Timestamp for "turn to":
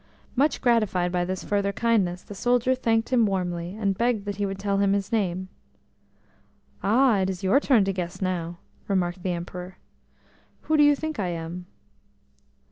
7.59-7.93